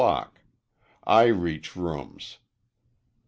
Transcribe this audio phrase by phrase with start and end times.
[1.05, 2.39] I reach rooms.